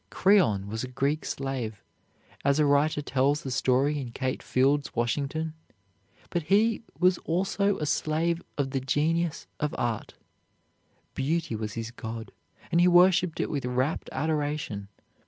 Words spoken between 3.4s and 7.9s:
the story in Kate Field's "Washington," but he was also a